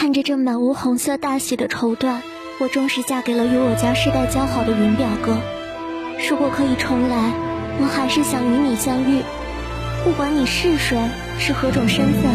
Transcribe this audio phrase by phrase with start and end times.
[0.00, 2.22] 看着这满屋红色大喜的绸缎，
[2.58, 5.36] 我终是嫁给了与我家世代交好的云表哥。
[6.26, 7.30] 如果可以重来，
[7.78, 9.20] 我还是想与你相遇。
[10.02, 10.96] 不管你是谁，
[11.38, 12.32] 是何种身份，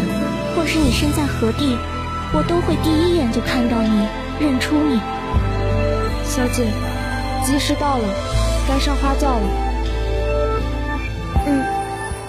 [0.56, 1.76] 或是你身在何地，
[2.36, 4.08] 我都会第一眼就看到你，
[4.40, 5.02] 认出你。
[6.24, 6.68] 小姐，
[7.44, 8.08] 吉时到了，
[8.68, 9.48] 该上花轿了。
[11.48, 11.66] 嗯，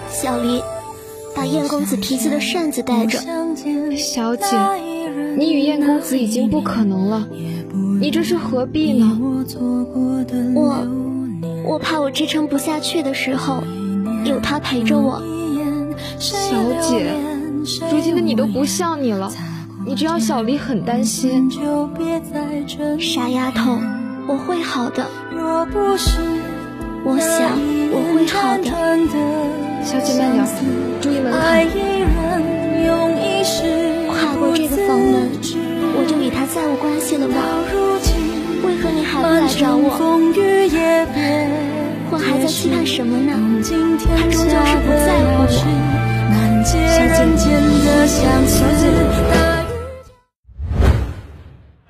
[0.09, 0.63] 小离，
[1.35, 3.19] 把燕公子提子的扇子带着。
[3.95, 4.45] 小姐，
[5.37, 7.27] 你与燕公子已经不可能了，
[8.01, 9.19] 你这是何必呢？
[10.55, 10.75] 我，
[11.63, 13.61] 我怕我支撑不下去的时候，
[14.25, 15.21] 有他陪着我。
[16.17, 16.35] 小
[16.81, 17.11] 姐，
[17.91, 19.31] 如今的你都不像你了，
[19.85, 21.47] 你这样小离很担心。
[22.99, 23.77] 傻丫头，
[24.27, 25.05] 我会好的。
[27.05, 27.51] 我想
[27.91, 28.63] 我会好的。
[29.85, 30.43] 小姐慢点，
[30.99, 31.67] 注意门槛。
[34.37, 35.31] 跨过这个房门，
[35.97, 37.35] 我就与他再无关系了吗？
[38.63, 39.97] 为何你还不来找我？
[42.09, 43.33] 我还在期盼什么呢？
[44.15, 45.47] 他终究是不在乎我。
[48.07, 48.21] 小
[48.77, 48.87] 姐，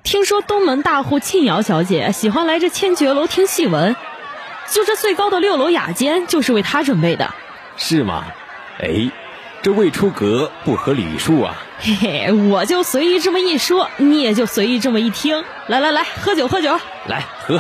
[0.04, 3.95] 听说东门大户庆瑶小姐喜欢来这千珏楼听戏文，
[4.72, 7.34] 就这最高的六楼雅间就是为她准备的。
[7.76, 8.23] 是吗？
[8.80, 9.11] 哎。
[9.61, 11.55] 这未出阁不合礼数啊！
[11.80, 15.44] 嘿嘿，我就随意这么一说，你也就随意这么一听。
[15.67, 17.59] 来来来，喝酒喝酒，来喝。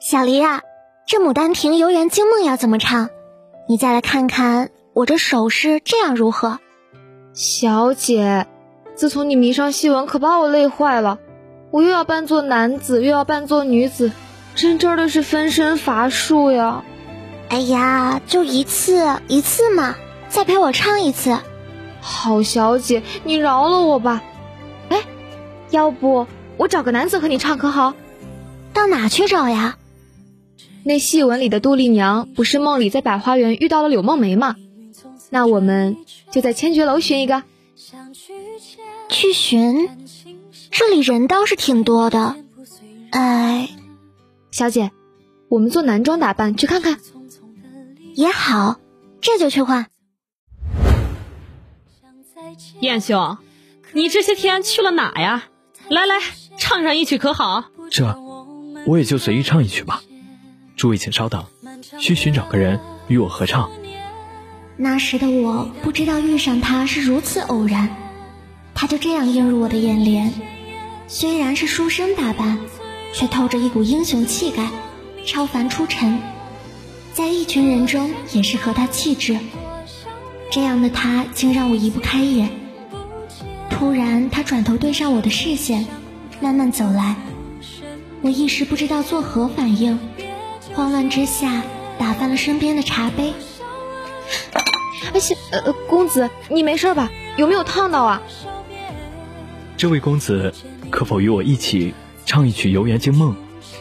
[0.00, 0.62] 小黎啊，
[1.06, 3.08] 这《牡丹亭·游园惊梦》要怎么唱？
[3.68, 6.58] 你再来看看我这手势，这样如何？
[7.32, 8.46] 小姐，
[8.94, 11.18] 自从你迷上戏文，可把我累坏了。
[11.70, 14.10] 我又要扮作男子，又要扮作女子，
[14.54, 16.84] 真真的是分身乏术呀。
[17.48, 19.96] 哎呀，就一次一次嘛，
[20.28, 21.38] 再陪我唱一次。
[22.00, 24.22] 好小姐，你饶了我吧。
[24.90, 25.02] 哎，
[25.70, 26.26] 要不
[26.56, 27.94] 我找个男子和你唱可好？
[28.72, 29.76] 到哪去找呀？
[30.84, 34.56] 那戏文里的杜丽娘不是梦里在百花园遇到了柳梦梅吗？
[35.30, 35.96] 那我们
[36.30, 37.42] 就在千珏楼寻一个。
[39.08, 39.88] 去寻？
[40.70, 42.36] 这里人倒是挺多的。
[43.10, 43.70] 哎，
[44.50, 44.90] 小姐，
[45.48, 46.98] 我们做男装打扮去看看。
[48.18, 48.80] 也好，
[49.20, 49.86] 这就去换。
[52.80, 53.38] 燕兄，
[53.92, 55.44] 你这些天去了哪呀？
[55.88, 56.16] 来来，
[56.56, 57.66] 唱上一曲可好？
[57.92, 58.18] 这，
[58.86, 60.02] 我也就随意唱一曲吧。
[60.76, 61.44] 诸位请稍等，
[62.00, 63.70] 需寻找个人与我合唱。
[64.76, 67.88] 那时的我不知道遇上他是如此偶然，
[68.74, 70.32] 他就这样映入我的眼帘。
[71.06, 72.58] 虽然是书生打扮，
[73.14, 74.68] 却透着一股英雄气概，
[75.24, 76.20] 超凡出尘。
[77.18, 79.36] 在一群人中也是和他气质，
[80.52, 82.48] 这样的他竟让我移不开眼。
[83.68, 85.84] 突然，他转头对上我的视线，
[86.40, 87.16] 慢慢走来，
[88.22, 89.98] 我一时不知道作何反应，
[90.74, 91.64] 慌乱之下
[91.98, 93.32] 打翻了身边的茶杯。
[95.12, 97.10] 哎，呃，公子，你没事吧？
[97.36, 98.22] 有没有烫到啊？
[99.76, 100.54] 这位公子，
[100.88, 103.32] 可否与我一起唱一曲《游园惊梦》？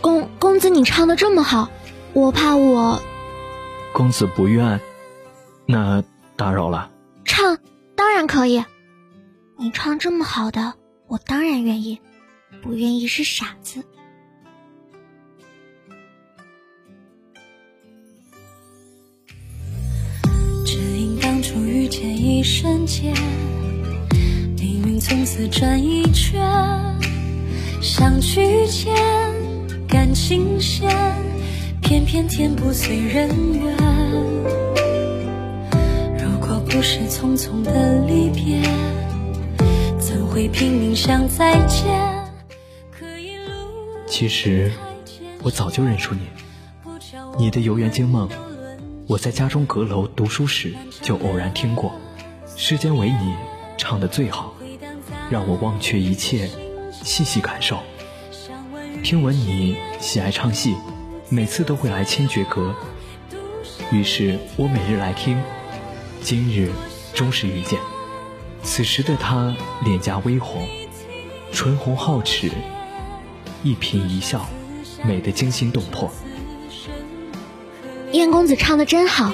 [0.01, 1.69] 公公子，你唱的这么好，
[2.13, 2.99] 我怕我。
[3.97, 4.79] 公子不愿，
[5.65, 6.03] 那
[6.35, 6.91] 打扰了。
[7.25, 7.57] 唱
[7.95, 8.63] 当然可以，
[9.57, 10.75] 你唱这么好的，
[11.07, 11.99] 我当然愿意。
[12.61, 13.83] 不愿意是傻子。
[20.63, 23.15] 只因当初遇见一瞬间，
[24.59, 26.39] 命运从此转一圈，
[27.81, 28.95] 相聚间
[29.87, 30.87] 感情线。
[31.87, 33.73] 偏偏天不遂人愿。
[36.17, 38.61] 如果不是匆匆的离别，
[39.97, 41.87] 怎会拼命想再见？
[44.05, 44.69] 其实
[45.41, 46.27] 我早就认出你，
[47.39, 48.27] 你的《游园惊梦》，
[49.07, 51.93] 我在家中阁楼读书时就偶然听过。
[52.57, 53.33] 世间唯你
[53.77, 54.53] 唱的最好，
[55.29, 56.49] 让我忘却一切，
[56.91, 57.79] 细细感受。
[59.05, 60.75] 听闻你喜爱唱戏。
[61.29, 62.73] 每次都会来千绝阁，
[63.91, 65.37] 于是我每日来听。
[66.21, 66.71] 今日
[67.13, 67.79] 终是遇见，
[68.63, 69.53] 此时的他
[69.83, 70.65] 脸颊微红，
[71.51, 72.49] 唇红皓齿，
[73.61, 74.45] 一颦一笑，
[75.03, 76.09] 美得惊心动魄。
[78.13, 79.33] 燕公子唱的真好，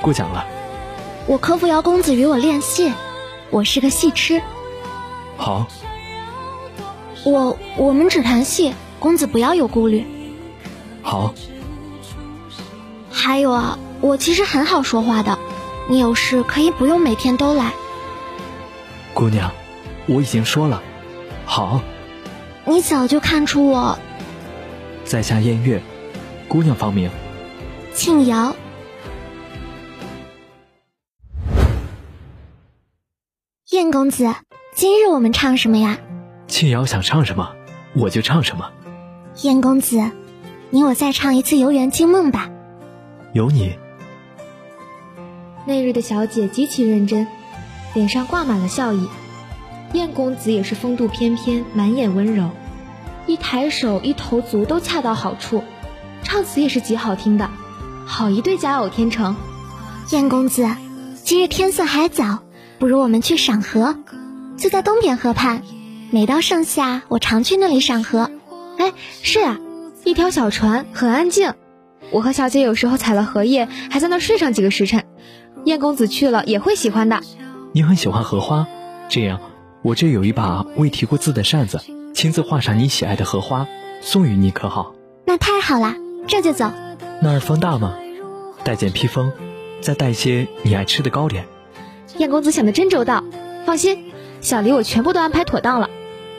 [0.00, 0.46] 过奖了。
[1.26, 2.92] 我可否邀公子与我练戏？
[3.50, 4.40] 我是个戏痴。
[5.36, 5.66] 好。
[7.24, 10.04] 我我们只谈戏，公子不要有顾虑。
[11.04, 11.34] 好，
[13.12, 15.38] 还有啊，我其实很好说话的，
[15.88, 17.72] 你有事可以不用每天都来，
[19.12, 19.52] 姑娘，
[20.06, 20.82] 我已经说了，
[21.44, 21.80] 好。
[22.66, 23.98] 你早就看出我。
[25.04, 25.82] 在下燕月，
[26.48, 27.10] 姑娘芳名。
[27.92, 28.56] 庆瑶。
[33.70, 34.34] 燕公子，
[34.74, 35.98] 今日我们唱什么呀？
[36.46, 37.54] 庆瑶想唱什么，
[37.94, 38.72] 我就唱什么。
[39.42, 40.00] 燕公子，
[40.74, 42.50] 你我再唱一次《游园惊梦》吧。
[43.32, 43.78] 有你。
[45.68, 47.28] 那日的小姐极其认真，
[47.94, 49.08] 脸上挂满了笑意。
[49.92, 52.50] 燕公子也是风度翩翩，满眼温柔，
[53.28, 55.62] 一抬手一投足都恰到好处，
[56.24, 57.48] 唱词也是极好听的，
[58.04, 59.36] 好一对佳偶天成。
[60.10, 60.68] 燕公子，
[61.22, 62.40] 今日天色还早，
[62.80, 63.96] 不如我们去赏荷，
[64.56, 65.62] 就在东边河畔。
[66.10, 68.28] 每到盛夏，我常去那里赏荷。
[68.76, 68.92] 哎，
[69.22, 69.56] 是啊，
[70.04, 71.54] 一条小船，很安静。
[72.10, 75.04] 我和小姐有时候采了荷叶，还在那睡上几个时辰。
[75.64, 77.20] 燕公子去了也会喜欢的。
[77.72, 78.66] 你很喜欢荷花，
[79.08, 79.40] 这样，
[79.82, 81.80] 我这有一把未提过字的扇子，
[82.12, 83.66] 亲自画上你喜爱的荷花，
[84.02, 84.94] 送与你可好？
[85.24, 85.94] 那太好了，
[86.26, 86.70] 这就走。
[87.22, 87.96] 那儿风大吗？
[88.62, 89.32] 带件披风，
[89.80, 91.46] 再带些你爱吃的糕点。
[92.18, 93.24] 燕公子想的真周到，
[93.64, 94.12] 放心，
[94.42, 95.88] 小礼我全部都安排妥当了，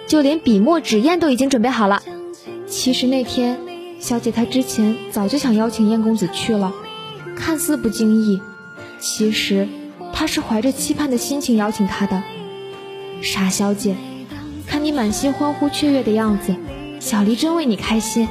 [0.05, 2.03] 就连笔墨纸砚都已经准备好了。
[2.67, 3.59] 其实那天，
[3.99, 6.73] 小姐她之前早就想邀请燕公子去了，
[7.35, 8.41] 看似不经意。
[8.99, 9.67] 其实，
[10.13, 12.23] 他是怀着期盼的心情邀请他的。
[13.21, 13.95] 傻小姐，
[14.65, 16.55] 看你满心欢呼雀跃的样子，
[16.99, 18.27] 小黎真为你开心。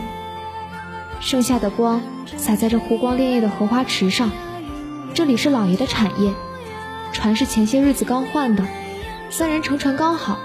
[1.20, 2.02] 盛夏的光
[2.36, 4.30] 洒在这湖光潋滟的荷花池上，
[5.14, 6.32] 这里是老爷的产业，
[7.12, 8.66] 船是前些日子刚换的，
[9.30, 10.38] 三人乘船刚好。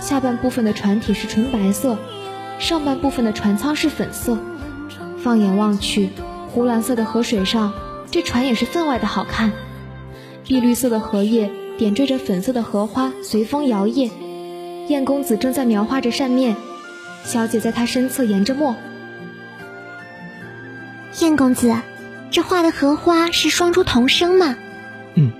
[0.00, 1.96] 下半部分的船体是纯白色，
[2.62, 4.38] 上半部分的船舱是粉色。
[5.20, 6.10] 放眼望去，
[6.48, 7.72] 湖蓝色的河水上。
[8.08, 9.52] 这船也是分外的好看，
[10.44, 14.10] 碧绿色的荷叶点缀着粉色的荷花，随风摇曳。
[14.88, 16.54] 燕公子正在描画着扇面，
[17.24, 18.76] 小姐在他身侧研着墨。
[21.20, 21.74] 燕公子，
[22.30, 24.56] 这画的荷花是双珠同生吗？
[25.14, 25.32] 嗯，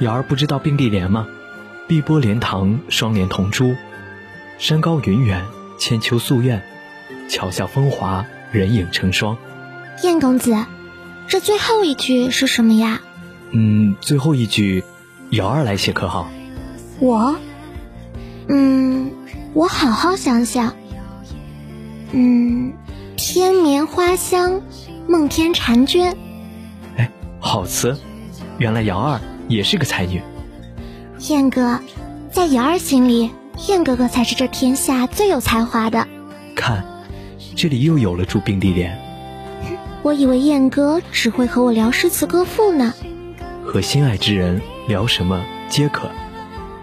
[0.00, 1.26] 瑶儿不知道并蒂莲吗？
[1.86, 3.74] 碧波莲塘双莲同珠，
[4.58, 5.42] 山高云远，
[5.78, 6.62] 千秋夙愿，
[7.28, 9.38] 桥下风华，人影成双。
[10.02, 10.56] 燕公子。
[11.28, 13.02] 这最后一句是什么呀？
[13.50, 14.82] 嗯，最后一句，
[15.30, 16.30] 瑶儿来写可好？
[17.00, 17.36] 我，
[18.48, 19.10] 嗯，
[19.52, 20.74] 我好好想想。
[22.12, 22.72] 嗯，
[23.16, 24.62] 天眠花香，
[25.06, 26.16] 梦天婵娟。
[26.96, 27.10] 哎，
[27.40, 27.96] 好词！
[28.56, 30.22] 原来瑶儿也是个才女。
[31.28, 31.78] 燕哥，
[32.32, 33.30] 在瑶儿心里，
[33.66, 36.06] 燕哥哥才是这天下最有才华的。
[36.54, 36.84] 看，
[37.56, 38.98] 这里又有了注并蒂莲。
[40.02, 42.94] 我以为燕哥只会和我聊诗词歌赋呢，
[43.64, 46.08] 和心爱之人聊什么皆可。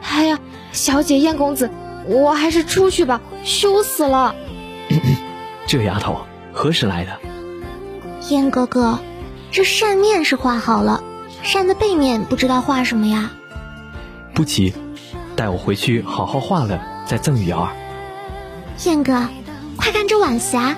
[0.03, 0.39] 哎呀，
[0.73, 1.71] 小姐燕公子，
[2.07, 4.35] 我还是出去吧，羞死了。
[5.65, 7.17] 这丫头何时来的？
[8.29, 8.99] 燕哥哥，
[9.51, 11.01] 这扇面是画好了，
[11.41, 13.31] 扇的背面不知道画什么呀？
[14.33, 14.73] 不急，
[15.35, 17.71] 待我回去好好画了，再赠与瑶儿。
[18.85, 19.27] 燕哥，
[19.77, 20.75] 快看这晚霞。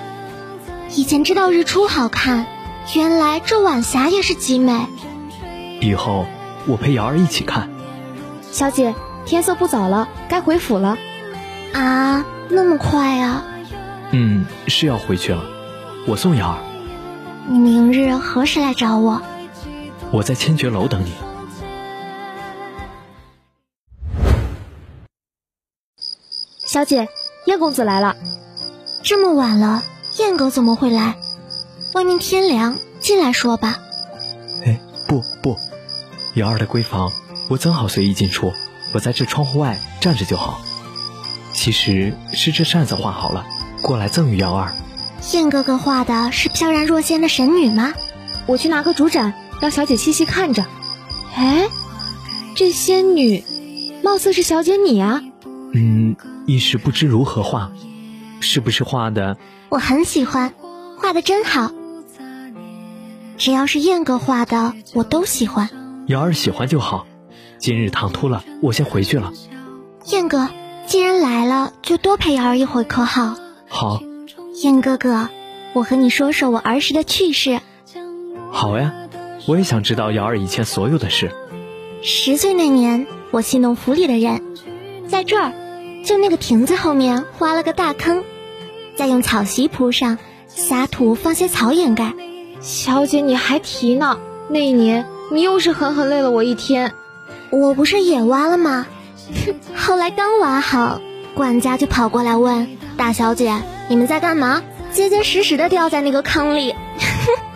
[0.94, 2.46] 以前知道日出好看，
[2.94, 4.86] 原来这晚霞也是极美。
[5.80, 6.26] 以后
[6.66, 7.68] 我陪瑶儿一起看。
[8.50, 8.94] 小姐，
[9.26, 10.96] 天色不早了，该回府了。
[11.72, 13.44] 啊，那么快啊？
[14.10, 15.44] 嗯，是要回去了。
[16.06, 16.58] 我送瑶儿。
[17.46, 19.22] 你明日何时来找我？
[20.10, 21.12] 我在千珏楼等你。
[26.68, 27.08] 小姐，
[27.46, 28.14] 燕公子来了。
[29.02, 29.82] 这么晚了。
[30.18, 31.16] 燕哥怎么会来？
[31.94, 33.78] 外面天凉，进来说吧。
[34.66, 35.56] 哎，不不，
[36.34, 37.10] 瑶儿的闺房，
[37.48, 38.52] 我怎好随意进出？
[38.92, 40.60] 我在这窗户外站着就好。
[41.54, 43.46] 其实是这扇子画好了，
[43.80, 44.74] 过来赠与瑶儿。
[45.32, 47.94] 燕哥哥画的是飘然若仙的神女吗？
[48.44, 49.32] 我去拿个竹盏，
[49.62, 50.66] 让小姐细细看着。
[51.34, 51.66] 哎，
[52.54, 53.42] 这仙女，
[54.02, 55.22] 貌似是小姐你啊。
[55.72, 57.70] 嗯，一时不知如何画，
[58.40, 59.36] 是不是画的？
[59.68, 60.54] 我很喜欢，
[60.96, 61.70] 画的真好。
[63.36, 65.68] 只要是燕哥画的，我都喜欢。
[66.06, 67.06] 瑶儿喜欢就好。
[67.58, 69.32] 今日唐突了，我先回去了。
[70.06, 70.48] 燕哥，
[70.86, 73.36] 既然来了，就多陪瑶儿一会，可好？
[73.68, 74.02] 好。
[74.62, 75.28] 燕哥哥，
[75.74, 77.60] 我和你说说我儿时的趣事。
[78.50, 78.92] 好呀，
[79.46, 81.32] 我也想知道瑶儿以前所有的事。
[82.02, 84.42] 十岁那年，我戏弄府里的人，
[85.08, 85.52] 在这儿，
[86.04, 88.22] 就那个亭子后面挖了个大坑。
[88.94, 92.12] 再用草席铺上，撒土放些草掩盖。
[92.60, 94.18] 小姐，你还提呢？
[94.48, 96.92] 那一年你又是狠狠累了我一天。
[97.50, 98.86] 我不是也挖了吗？
[99.46, 101.00] 哼 后来刚挖好，
[101.34, 104.62] 管家就跑过来问大小姐：“你们在干嘛？”
[104.92, 106.74] 结结实实的掉在那个坑里。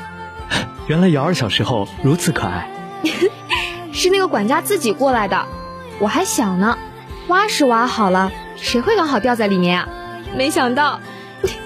[0.87, 2.71] 原来瑶儿小时候如此可爱。
[3.93, 5.47] 是那个管家自己过来的，
[5.99, 6.79] 我还想呢，
[7.29, 9.89] 挖是挖好了，谁会刚好掉在里面啊？
[10.37, 11.01] 没想到，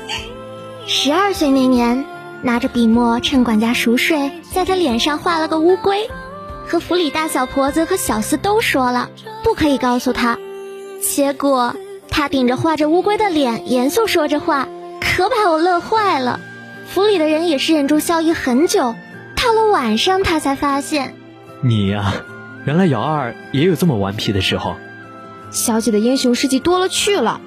[0.86, 2.04] 十二岁那年，
[2.42, 6.08] 拿着笔墨趁管家熟睡，在他脸上画了个乌龟，
[6.66, 9.10] 和府里大小婆子和小厮都说了，
[9.42, 10.38] 不可以告诉他。
[11.00, 11.75] 结果
[12.10, 14.68] 他顶着画着乌龟的脸，严肃说着话，
[15.00, 16.40] 可把我乐坏了。
[16.86, 18.94] 府里的人也是忍住笑意很久，
[19.36, 21.14] 到了晚上他才发现。
[21.62, 22.12] 你呀，
[22.64, 24.76] 原来姚二也有这么顽皮的时候。
[25.56, 27.40] 小姐的英雄事迹多了去了。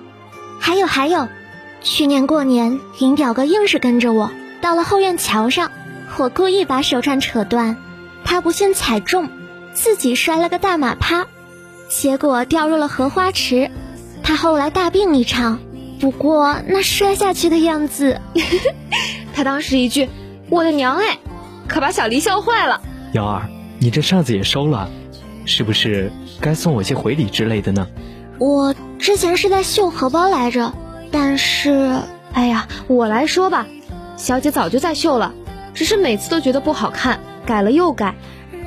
[0.59, 1.29] 还有还有，
[1.81, 4.29] 去年过年，林表哥硬是跟着我
[4.61, 5.71] 到了后院桥上，
[6.17, 7.77] 我故意把手串扯断，
[8.25, 9.29] 他不幸踩中，
[9.73, 11.27] 自己摔了个大马趴，
[11.87, 13.71] 结果掉入了荷花池。
[14.21, 15.59] 他后来大病一场，
[16.01, 18.19] 不过那摔下去的样子，
[19.33, 20.09] 他当时一句
[20.49, 21.19] “我的娘哎”，
[21.69, 22.81] 可把小黎笑坏了。
[23.13, 23.49] 瑶儿。
[23.81, 24.89] 你这扇子也收了，
[25.45, 27.87] 是不是该送我些回礼之类的呢？
[28.37, 30.73] 我之前是在绣荷包来着，
[31.11, 31.99] 但是，
[32.33, 33.67] 哎呀，我来说吧，
[34.15, 35.33] 小姐早就在绣了，
[35.73, 38.15] 只是每次都觉得不好看，改了又改。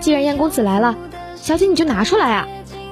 [0.00, 0.96] 既然燕公子来了，
[1.36, 2.48] 小姐你就拿出来啊！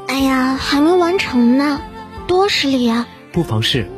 [0.06, 1.80] 哎呀，还没完成呢，
[2.26, 3.06] 多失礼啊！
[3.32, 3.88] 不妨事，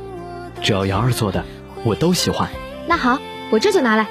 [0.63, 1.45] 只要瑶儿做的，
[1.85, 2.49] 我都喜欢。
[2.87, 3.19] 那好，
[3.51, 4.07] 我这就拿来。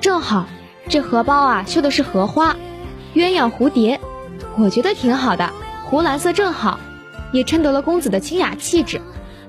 [0.00, 0.46] 正好，
[0.88, 2.56] 这荷包啊，绣的是荷花。
[3.14, 4.00] 鸳鸯蝴蝶，
[4.56, 5.50] 我觉得挺好的，
[5.90, 6.78] 湖蓝色正好，
[7.32, 9.00] 也衬得了公子的清雅气质。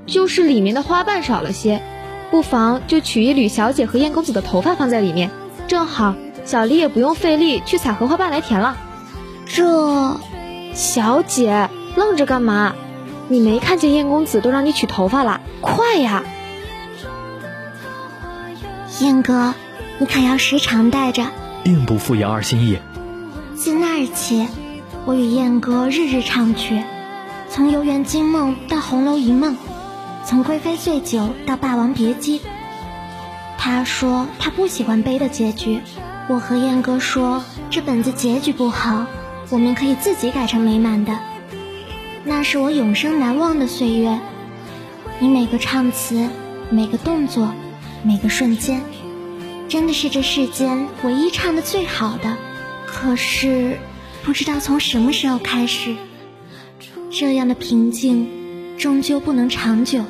[0.08, 1.82] 就是里面的花瓣少了些，
[2.32, 5.30] 不妨就取一缕小姐和燕公子的头发放在里面，
[5.68, 8.76] 正好小黎也不用费力去采荷花瓣来填了。
[9.46, 10.18] 这，
[10.74, 12.74] 小姐愣着干嘛？
[13.28, 15.40] 你没看见燕公子都让你取头发了？
[15.62, 16.24] 快呀！
[19.00, 19.54] 燕哥，
[20.00, 21.28] 你可要时常带着，
[21.64, 22.80] 并不负瑶儿心意。
[23.56, 24.48] 自那日起，
[25.04, 26.84] 我与燕哥日日唱曲，
[27.50, 29.54] 从《游园惊梦》到《红楼一梦》，
[30.24, 32.40] 从《贵妃醉酒》到《霸王别姬》。
[33.58, 35.82] 他说他不喜欢悲的结局，
[36.30, 39.08] 我和燕哥说这本子结局不好，
[39.50, 41.18] 我们可以自己改成美满的。
[42.24, 44.20] 那是我永生难忘的岁月。
[45.18, 46.30] 你每个唱词，
[46.70, 47.52] 每个动作，
[48.04, 48.82] 每个瞬间，
[49.68, 52.38] 真的是这世间唯一唱的最好的。
[52.86, 53.80] 可是，
[54.24, 55.96] 不知道从什么时候开始，
[57.12, 58.28] 这样的平静
[58.78, 60.04] 终究不能长久。